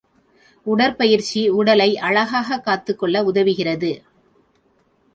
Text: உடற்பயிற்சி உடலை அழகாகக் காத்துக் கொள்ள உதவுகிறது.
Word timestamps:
உடற்பயிற்சி 0.63 1.49
உடலை 1.49 1.97
அழகாகக் 1.97 2.63
காத்துக் 2.63 2.99
கொள்ள 2.99 3.23
உதவுகிறது. 3.23 4.01